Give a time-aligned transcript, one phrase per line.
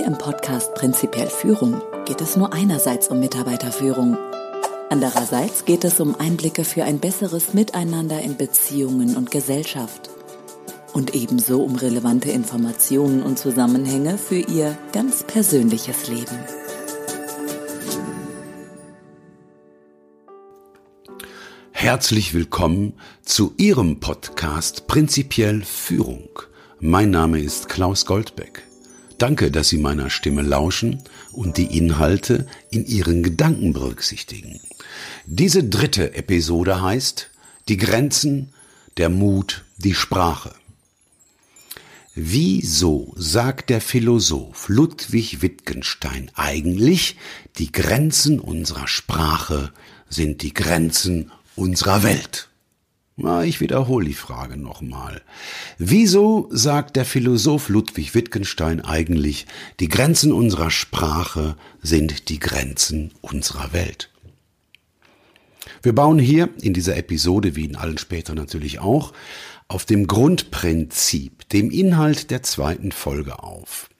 [0.00, 4.16] Hier im Podcast Prinzipiell Führung geht es nur einerseits um Mitarbeiterführung.
[4.88, 10.08] Andererseits geht es um Einblicke für ein besseres Miteinander in Beziehungen und Gesellschaft.
[10.94, 16.38] Und ebenso um relevante Informationen und Zusammenhänge für Ihr ganz persönliches Leben.
[21.72, 26.30] Herzlich willkommen zu Ihrem Podcast Prinzipiell Führung.
[26.78, 28.69] Mein Name ist Klaus Goldbeck.
[29.20, 34.60] Danke, dass Sie meiner Stimme lauschen und die Inhalte in Ihren Gedanken berücksichtigen.
[35.26, 37.28] Diese dritte Episode heißt
[37.68, 38.54] Die Grenzen,
[38.96, 40.54] der Mut, die Sprache.
[42.14, 47.18] Wieso sagt der Philosoph Ludwig Wittgenstein eigentlich,
[47.58, 49.70] die Grenzen unserer Sprache
[50.08, 52.49] sind die Grenzen unserer Welt?
[53.22, 55.20] Na, ich wiederhole die Frage nochmal.
[55.76, 59.46] Wieso sagt der Philosoph Ludwig Wittgenstein eigentlich,
[59.78, 64.10] die Grenzen unserer Sprache sind die Grenzen unserer Welt?
[65.82, 69.12] Wir bauen hier in dieser Episode, wie in allen später natürlich auch,
[69.68, 73.90] auf dem Grundprinzip, dem Inhalt der zweiten Folge auf.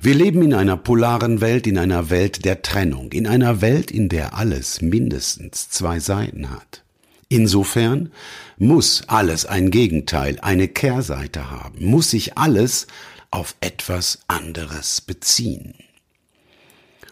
[0.00, 4.08] Wir leben in einer polaren Welt, in einer Welt der Trennung, in einer Welt, in
[4.08, 6.83] der alles mindestens zwei Seiten hat.
[7.28, 8.10] Insofern
[8.58, 12.86] muss alles ein Gegenteil, eine Kehrseite haben, muss sich alles
[13.30, 15.74] auf etwas anderes beziehen.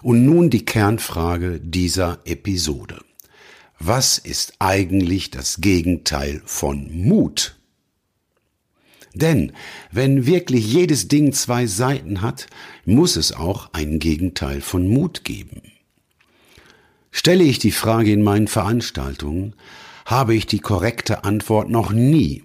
[0.03, 3.01] Und nun die Kernfrage dieser Episode.
[3.79, 7.57] Was ist eigentlich das Gegenteil von Mut?
[9.15, 9.53] Denn
[9.91, 12.47] wenn wirklich jedes Ding zwei Seiten hat,
[12.85, 15.63] muss es auch ein Gegenteil von Mut geben.
[17.11, 19.55] Stelle ich die Frage in meinen Veranstaltungen,
[20.05, 22.45] habe ich die korrekte Antwort noch nie,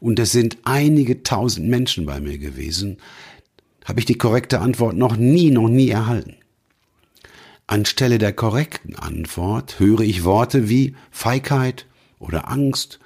[0.00, 2.98] und es sind einige tausend Menschen bei mir gewesen,
[3.84, 6.36] habe ich die korrekte Antwort noch nie, noch nie erhalten.
[7.66, 11.86] Anstelle der korrekten Antwort höre ich Worte wie Feigheit
[12.18, 12.98] oder Angst.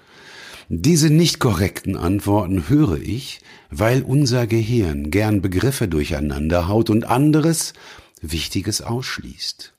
[0.68, 7.72] Diese nicht korrekten Antworten höre ich, weil unser Gehirn gern Begriffe durcheinander haut und anderes
[8.20, 9.74] Wichtiges ausschließt.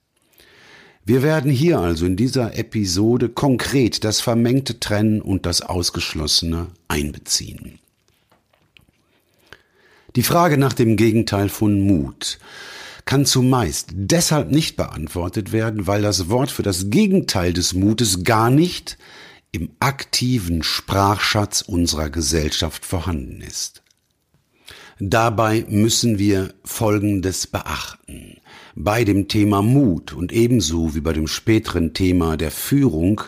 [1.06, 7.80] Wir werden hier also in dieser Episode konkret das vermengte Trennen und das Ausgeschlossene einbeziehen.
[10.16, 12.40] Die Frage nach dem Gegenteil von Mut
[13.04, 18.50] kann zumeist deshalb nicht beantwortet werden, weil das Wort für das Gegenteil des Mutes gar
[18.50, 18.98] nicht
[19.52, 23.83] im aktiven Sprachschatz unserer Gesellschaft vorhanden ist.
[25.06, 28.38] Dabei müssen wir Folgendes beachten.
[28.74, 33.20] Bei dem Thema Mut und ebenso wie bei dem späteren Thema der Führung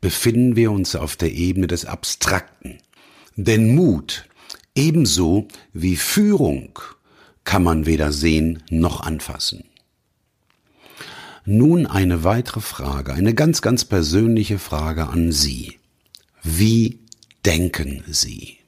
[0.00, 2.78] befinden wir uns auf der Ebene des Abstrakten.
[3.36, 4.28] Denn Mut
[4.74, 6.80] ebenso wie Führung
[7.44, 9.62] kann man weder sehen noch anfassen.
[11.44, 15.78] Nun eine weitere Frage, eine ganz, ganz persönliche Frage an Sie.
[16.42, 16.98] Wie
[17.46, 18.59] denken Sie?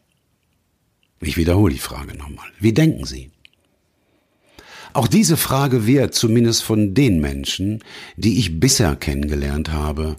[1.22, 2.48] Ich wiederhole die Frage nochmal.
[2.58, 3.30] Wie denken Sie?
[4.92, 7.82] Auch diese Frage wird zumindest von den Menschen,
[8.16, 10.16] die ich bisher kennengelernt habe,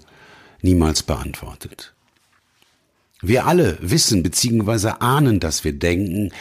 [0.62, 1.94] niemals beantwortet.
[3.22, 4.94] Wir alle wissen bzw.
[5.00, 6.32] ahnen, dass wir denken,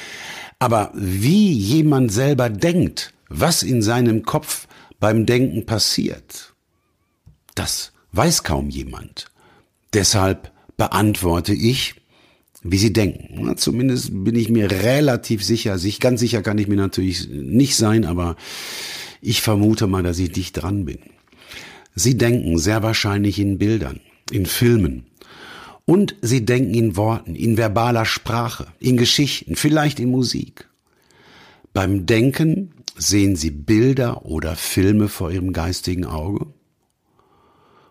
[0.59, 4.69] aber wie jemand selber denkt, was in seinem Kopf
[5.01, 6.55] beim Denken passiert,
[7.55, 9.27] das weiß kaum jemand.
[9.93, 12.02] Deshalb beantworte ich
[12.63, 13.57] wie sie denken.
[13.57, 15.79] Zumindest bin ich mir relativ sicher.
[15.79, 18.37] Sich ganz sicher kann ich mir natürlich nicht sein, aber
[19.21, 20.99] ich vermute mal, dass ich dicht dran bin.
[21.95, 24.01] Sie denken sehr wahrscheinlich in Bildern,
[24.31, 25.05] in Filmen.
[25.85, 30.69] Und sie denken in Worten, in verbaler Sprache, in Geschichten, vielleicht in Musik.
[31.73, 36.47] Beim Denken sehen sie Bilder oder Filme vor ihrem geistigen Auge.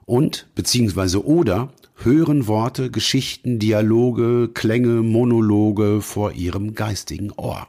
[0.05, 7.67] Und, beziehungsweise oder, hören Worte, Geschichten, Dialoge, Klänge, Monologe vor ihrem geistigen Ohr.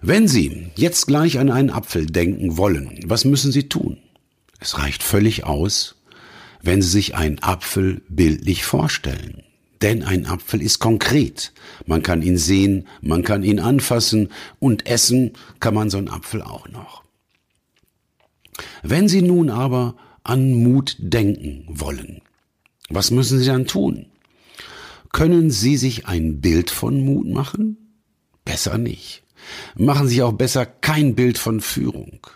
[0.00, 3.98] Wenn Sie jetzt gleich an einen Apfel denken wollen, was müssen Sie tun?
[4.58, 5.94] Es reicht völlig aus,
[6.60, 9.42] wenn Sie sich einen Apfel bildlich vorstellen.
[9.80, 11.52] Denn ein Apfel ist konkret.
[11.86, 14.28] Man kann ihn sehen, man kann ihn anfassen
[14.60, 17.02] und essen kann man so einen Apfel auch noch.
[18.82, 22.22] Wenn Sie nun aber an Mut denken wollen.
[22.88, 24.06] Was müssen Sie dann tun?
[25.12, 27.76] Können Sie sich ein Bild von Mut machen?
[28.44, 29.22] Besser nicht.
[29.76, 32.26] Machen Sie auch besser kein Bild von Führung.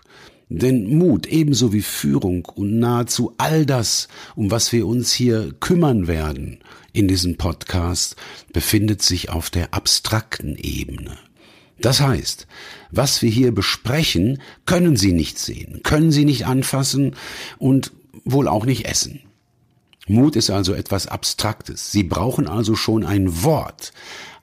[0.49, 6.07] Denn Mut ebenso wie Führung und nahezu all das, um was wir uns hier kümmern
[6.07, 6.61] werden
[6.93, 8.17] in diesem Podcast,
[8.53, 11.19] befindet sich auf der abstrakten Ebene.
[11.81, 12.47] Das heißt,
[12.91, 17.17] was wir hier besprechen, können Sie nicht sehen, können Sie nicht anfassen
[17.59, 17.93] und
[18.25, 19.21] wohl auch nicht essen.
[20.09, 21.91] Mut ist also etwas Abstraktes.
[21.93, 23.93] Sie brauchen also schon ein Wort,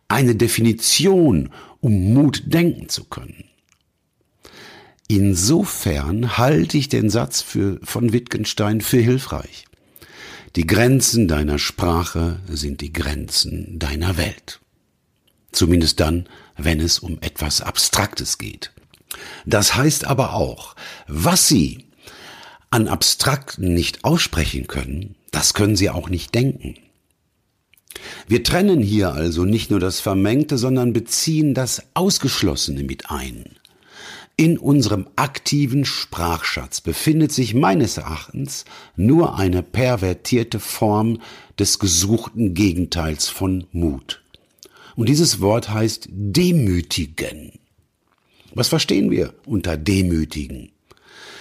[0.07, 1.49] eine Definition,
[1.79, 3.45] um Mut denken zu können.
[5.07, 9.65] Insofern halte ich den Satz für, von Wittgenstein für hilfreich.
[10.55, 14.59] Die Grenzen deiner Sprache sind die Grenzen deiner Welt.
[15.51, 16.27] Zumindest dann,
[16.57, 18.71] wenn es um etwas Abstraktes geht.
[19.45, 20.75] Das heißt aber auch,
[21.07, 21.85] was Sie
[22.69, 26.75] an Abstrakten nicht aussprechen können, das können Sie auch nicht denken.
[28.27, 33.45] Wir trennen hier also nicht nur das Vermengte, sondern beziehen das Ausgeschlossene mit ein.
[34.35, 38.65] In unserem aktiven Sprachschatz befindet sich meines Erachtens
[38.95, 41.21] nur eine pervertierte Form
[41.59, 44.22] des gesuchten Gegenteils von Mut.
[44.95, 47.53] Und dieses Wort heißt demütigen.
[48.53, 50.69] Was verstehen wir unter demütigen?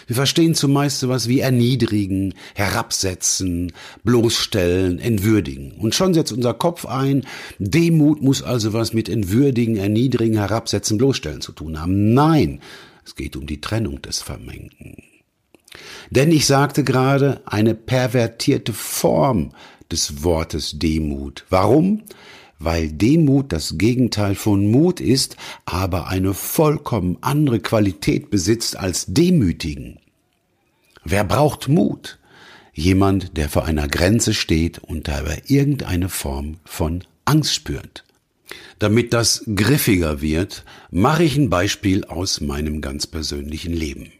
[0.06, 3.72] Wir verstehen zumeist sowas wie erniedrigen, herabsetzen,
[4.04, 5.72] bloßstellen, entwürdigen.
[5.72, 7.24] Und schon setzt unser Kopf ein,
[7.58, 12.14] Demut muss also was mit entwürdigen, erniedrigen, herabsetzen, bloßstellen zu tun haben.
[12.14, 12.60] Nein,
[13.04, 14.96] es geht um die Trennung des Vermengten.
[16.10, 19.52] Denn ich sagte gerade, eine pervertierte Form
[19.90, 21.44] des Wortes Demut.
[21.48, 22.02] Warum?
[22.64, 29.98] Weil Demut das Gegenteil von Mut ist, aber eine vollkommen andere Qualität besitzt als Demütigen.
[31.04, 32.18] Wer braucht Mut?
[32.74, 38.04] Jemand, der vor einer Grenze steht und dabei irgendeine Form von Angst spürt.
[38.78, 44.12] Damit das griffiger wird, mache ich ein Beispiel aus meinem ganz persönlichen Leben.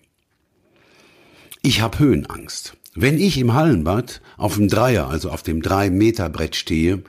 [1.62, 2.76] Ich habe Höhenangst.
[2.94, 7.02] Wenn ich im Hallenbad auf dem Dreier, also auf dem Drei-Meter-Brett stehe,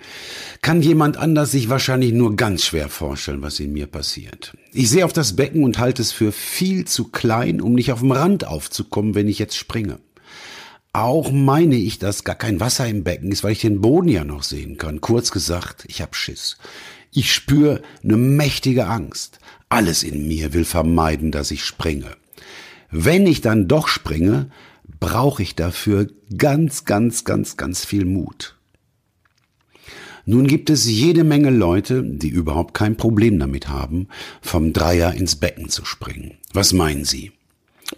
[0.62, 4.54] kann jemand anders sich wahrscheinlich nur ganz schwer vorstellen, was in mir passiert.
[4.72, 8.00] Ich sehe auf das Becken und halte es für viel zu klein, um nicht auf
[8.00, 10.00] dem Rand aufzukommen, wenn ich jetzt springe.
[10.94, 14.24] Auch meine ich, dass gar kein Wasser im Becken ist, weil ich den Boden ja
[14.24, 15.02] noch sehen kann.
[15.02, 16.56] Kurz gesagt, ich hab Schiss.
[17.12, 19.40] Ich spüre eine mächtige Angst.
[19.68, 22.16] Alles in mir will vermeiden, dass ich springe.
[22.90, 24.50] Wenn ich dann doch springe,
[25.00, 26.08] brauche ich dafür
[26.38, 28.58] ganz, ganz, ganz, ganz viel Mut.
[30.26, 34.08] Nun gibt es jede Menge Leute, die überhaupt kein Problem damit haben,
[34.42, 36.36] vom Dreier ins Becken zu springen.
[36.54, 37.32] Was meinen Sie?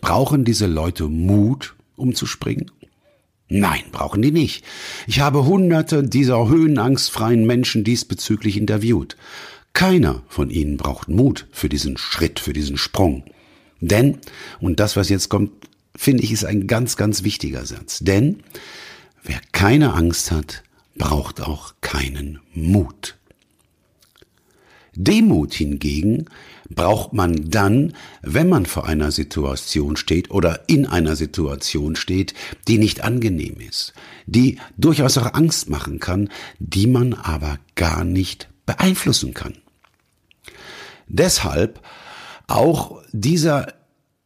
[0.02, 2.72] Brauchen diese Leute Mut, um zu springen?
[3.48, 4.66] Nein, brauchen die nicht.
[5.06, 9.18] Ich habe hunderte dieser höhenangstfreien Menschen diesbezüglich interviewt.
[9.74, 13.24] Keiner von ihnen braucht Mut für diesen Schritt, für diesen Sprung.
[13.82, 14.18] Denn,
[14.60, 15.52] und das, was jetzt kommt,
[15.96, 18.00] finde ich, ist ein ganz, ganz wichtiger Satz.
[18.00, 18.44] Denn
[19.24, 20.64] wer keine Angst hat,
[20.98, 23.18] braucht auch keinen Mut.
[24.96, 26.26] Demut hingegen
[26.70, 32.34] braucht man dann, wenn man vor einer Situation steht oder in einer Situation steht,
[32.68, 33.94] die nicht angenehm ist,
[34.26, 39.56] die durchaus auch Angst machen kann, die man aber gar nicht beeinflussen kann.
[41.08, 41.82] Deshalb
[42.48, 43.74] auch dieser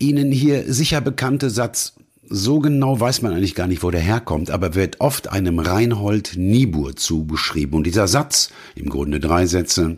[0.01, 1.96] Ihnen hier sicher bekannte Satz,
[2.30, 6.38] so genau weiß man eigentlich gar nicht, wo der herkommt, aber wird oft einem Reinhold
[6.38, 7.75] Niebuhr zugeschrieben.
[7.75, 9.98] Und dieser Satz, im Grunde drei Sätze,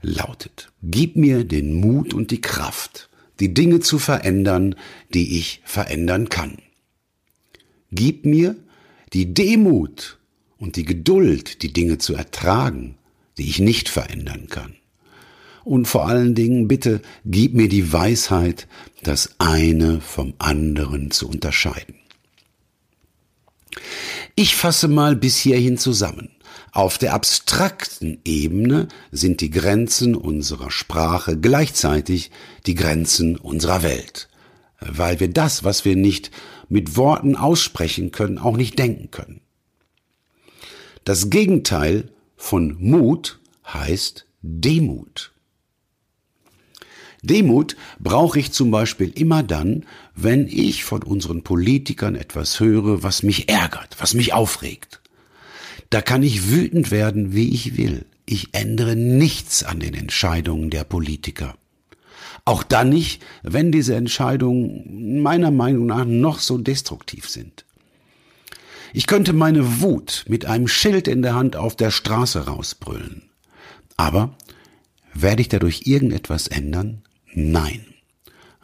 [0.00, 4.76] lautet, Gib mir den Mut und die Kraft, die Dinge zu verändern,
[5.12, 6.56] die ich verändern kann.
[7.90, 8.56] Gib mir
[9.12, 10.18] die Demut
[10.56, 12.96] und die Geduld, die Dinge zu ertragen,
[13.36, 14.74] die ich nicht verändern kann
[15.68, 18.66] und vor allen Dingen bitte gib mir die Weisheit,
[19.02, 21.96] das eine vom anderen zu unterscheiden.
[24.34, 26.30] Ich fasse mal bis hierhin zusammen.
[26.72, 32.30] Auf der abstrakten Ebene sind die Grenzen unserer Sprache gleichzeitig
[32.66, 34.28] die Grenzen unserer Welt,
[34.80, 36.30] weil wir das, was wir nicht
[36.68, 39.42] mit Worten aussprechen können, auch nicht denken können.
[41.04, 45.32] Das Gegenteil von Mut heißt Demut.
[47.22, 49.84] Demut brauche ich zum Beispiel immer dann,
[50.14, 55.00] wenn ich von unseren Politikern etwas höre, was mich ärgert, was mich aufregt.
[55.90, 58.04] Da kann ich wütend werden, wie ich will.
[58.26, 61.56] Ich ändere nichts an den Entscheidungen der Politiker.
[62.44, 67.64] Auch dann nicht, wenn diese Entscheidungen meiner Meinung nach noch so destruktiv sind.
[68.92, 73.28] Ich könnte meine Wut mit einem Schild in der Hand auf der Straße rausbrüllen.
[73.96, 74.36] Aber
[75.14, 77.02] werde ich dadurch irgendetwas ändern?
[77.40, 77.86] Nein.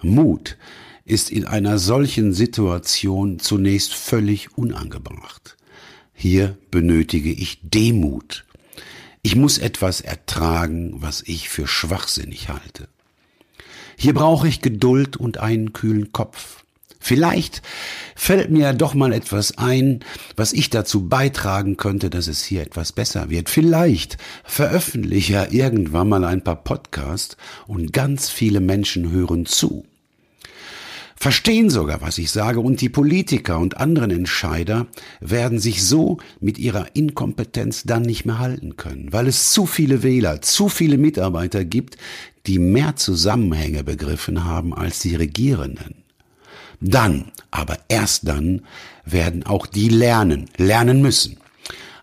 [0.02, 0.58] Mut
[1.04, 5.56] ist in einer solchen Situation zunächst völlig unangebracht.
[6.12, 8.44] Hier benötige ich Demut.
[9.22, 12.88] Ich muss etwas ertragen, was ich für schwachsinnig halte.
[13.96, 16.63] Hier brauche ich Geduld und einen kühlen Kopf.
[17.06, 17.61] Vielleicht
[18.16, 20.00] fällt mir doch mal etwas ein,
[20.37, 23.50] was ich dazu beitragen könnte, dass es hier etwas besser wird.
[23.50, 29.84] Vielleicht veröffentliche ja irgendwann mal ein paar Podcasts und ganz viele Menschen hören zu
[31.16, 34.87] verstehen sogar, was ich sage, und die Politiker und anderen Entscheider
[35.20, 40.02] werden sich so mit ihrer Inkompetenz dann nicht mehr halten können, weil es zu viele
[40.02, 41.96] Wähler, zu viele Mitarbeiter gibt,
[42.46, 46.03] die mehr Zusammenhänge begriffen haben als die Regierenden.
[46.86, 48.60] Dann, aber erst dann,
[49.06, 51.38] werden auch die lernen, lernen müssen.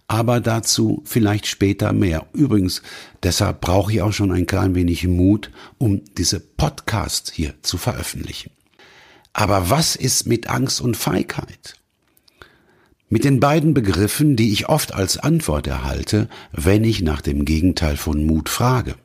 [0.07, 2.25] Aber dazu vielleicht später mehr.
[2.33, 2.81] Übrigens,
[3.21, 8.49] deshalb brauche ich auch schon ein klein wenig Mut, um diese Podcasts hier zu veröffentlichen.
[9.33, 11.75] Aber was ist mit Angst und Feigheit?
[13.07, 17.97] Mit den beiden Begriffen, die ich oft als Antwort erhalte, wenn ich nach dem Gegenteil
[17.97, 18.95] von Mut frage.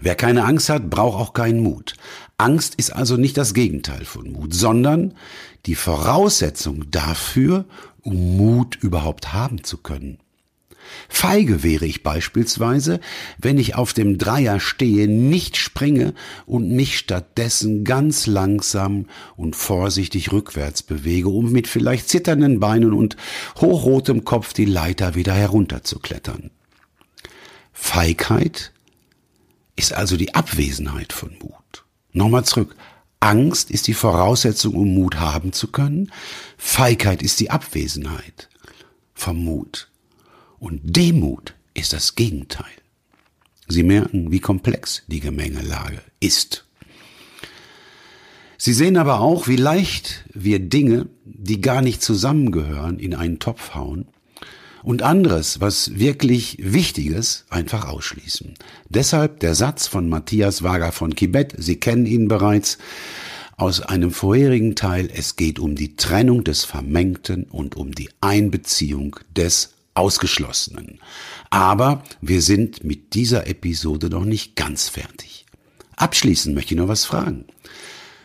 [0.00, 1.94] Wer keine Angst hat, braucht auch keinen Mut.
[2.38, 5.14] Angst ist also nicht das Gegenteil von Mut, sondern
[5.66, 7.66] die Voraussetzung dafür,
[8.00, 10.18] um Mut überhaupt haben zu können.
[11.08, 13.00] Feige wäre ich beispielsweise,
[13.38, 16.14] wenn ich auf dem Dreier stehe, nicht springe
[16.46, 23.16] und mich stattdessen ganz langsam und vorsichtig rückwärts bewege, um mit vielleicht zitternden Beinen und
[23.60, 26.50] hochrotem Kopf die Leiter wieder herunterzuklettern.
[27.72, 28.72] Feigheit
[29.80, 31.84] ist also die Abwesenheit von Mut.
[32.12, 32.76] Nochmal zurück.
[33.18, 36.12] Angst ist die Voraussetzung, um Mut haben zu können.
[36.58, 38.50] Feigheit ist die Abwesenheit
[39.14, 39.88] vom Mut.
[40.58, 42.76] Und Demut ist das Gegenteil.
[43.68, 46.66] Sie merken, wie komplex die Gemengelage ist.
[48.58, 53.74] Sie sehen aber auch, wie leicht wir Dinge, die gar nicht zusammengehören, in einen Topf
[53.74, 54.08] hauen
[54.82, 58.54] und anderes, was wirklich Wichtiges, einfach ausschließen.
[58.88, 62.78] Deshalb der Satz von Matthias Wager von Kibet, Sie kennen ihn bereits,
[63.60, 69.16] aus einem vorherigen Teil, es geht um die Trennung des Vermengten und um die Einbeziehung
[69.36, 70.98] des Ausgeschlossenen.
[71.50, 75.44] Aber wir sind mit dieser Episode noch nicht ganz fertig.
[75.96, 77.44] Abschließend möchte ich noch was fragen.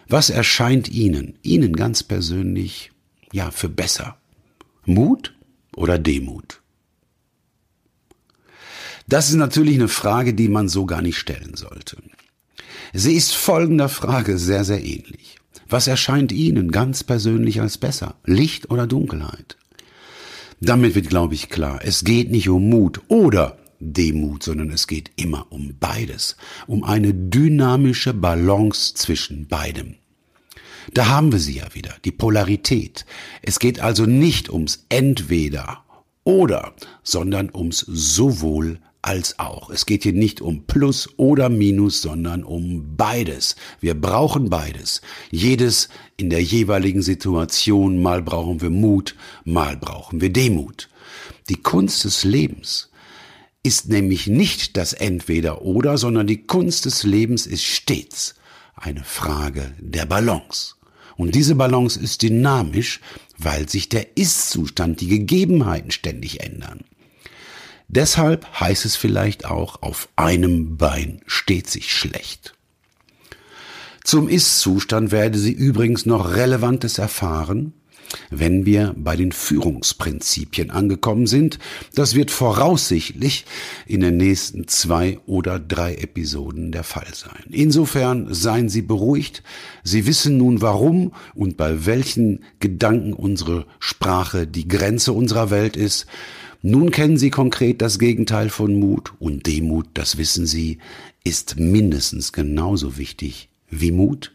[0.07, 2.91] Was erscheint Ihnen, Ihnen ganz persönlich,
[3.33, 4.15] ja, für besser?
[4.85, 5.34] Mut
[5.75, 6.61] oder Demut?
[9.07, 11.97] Das ist natürlich eine Frage, die man so gar nicht stellen sollte.
[12.93, 15.37] Sie ist folgender Frage sehr, sehr ähnlich.
[15.67, 18.15] Was erscheint Ihnen ganz persönlich als besser?
[18.25, 19.57] Licht oder Dunkelheit?
[20.61, 25.11] Damit wird, glaube ich, klar, es geht nicht um Mut oder Demut, sondern es geht
[25.15, 29.95] immer um beides, um eine dynamische Balance zwischen beidem.
[30.93, 33.05] Da haben wir sie ja wieder, die Polarität.
[33.41, 35.83] Es geht also nicht ums Entweder
[36.23, 36.73] oder,
[37.03, 39.69] sondern ums sowohl als auch.
[39.69, 43.55] Es geht hier nicht um Plus oder Minus, sondern um beides.
[43.79, 45.01] Wir brauchen beides.
[45.29, 48.01] Jedes in der jeweiligen Situation.
[48.01, 50.89] Mal brauchen wir Mut, mal brauchen wir Demut.
[51.49, 52.89] Die Kunst des Lebens
[53.61, 58.35] ist nämlich nicht das Entweder oder, sondern die Kunst des Lebens ist stets
[58.75, 60.75] eine Frage der Balance.
[61.17, 62.99] Und diese Balance ist dynamisch,
[63.37, 66.83] weil sich der Ist-Zustand, die Gegebenheiten ständig ändern.
[67.87, 72.55] Deshalb heißt es vielleicht auch, auf einem Bein steht sich schlecht.
[74.03, 77.73] Zum Ist-Zustand werde sie übrigens noch Relevantes erfahren,
[78.29, 81.59] wenn wir bei den Führungsprinzipien angekommen sind.
[81.93, 83.45] Das wird voraussichtlich
[83.85, 87.45] in den nächsten zwei oder drei Episoden der Fall sein.
[87.49, 89.43] Insofern seien Sie beruhigt.
[89.83, 96.05] Sie wissen nun warum und bei welchen Gedanken unsere Sprache die Grenze unserer Welt ist.
[96.61, 100.79] Nun kennen Sie konkret das Gegenteil von Mut und Demut, das wissen Sie,
[101.23, 104.34] ist mindestens genauso wichtig wie Mut.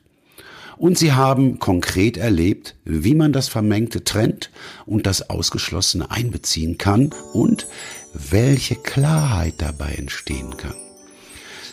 [0.80, 4.50] Und Sie haben konkret erlebt, wie man das Vermengte trennt
[4.86, 7.66] und das Ausgeschlossene einbeziehen kann und
[8.14, 10.72] welche Klarheit dabei entstehen kann.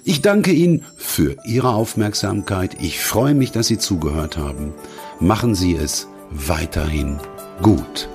[0.03, 2.81] Ich danke Ihnen für Ihre Aufmerksamkeit.
[2.81, 4.73] Ich freue mich, dass Sie zugehört haben.
[5.21, 7.17] Machen Sie es weiterhin
[7.61, 8.09] gut.